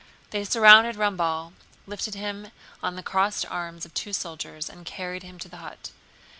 [0.31, 1.53] They surrounded Ramballe,
[1.85, 2.47] lifted him
[2.81, 5.91] on the crossed arms of two soldiers, and carried him to the hut.